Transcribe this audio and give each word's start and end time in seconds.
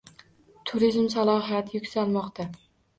Turizm 0.69 1.05
salohiyati 1.17 1.77
yuksalmoqda 1.81 2.53